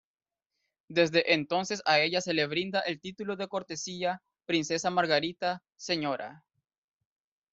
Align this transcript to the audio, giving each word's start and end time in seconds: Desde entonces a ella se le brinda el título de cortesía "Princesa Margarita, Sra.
Desde 0.87 1.35
entonces 1.35 1.83
a 1.85 1.99
ella 1.99 2.21
se 2.21 2.33
le 2.33 2.47
brinda 2.47 2.79
el 2.79 2.99
título 2.99 3.35
de 3.35 3.47
cortesía 3.47 4.23
"Princesa 4.47 4.89
Margarita, 4.89 5.61
Sra. 5.77 6.43